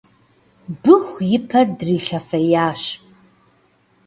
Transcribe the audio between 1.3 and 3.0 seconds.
и пэр дрилъэфеящ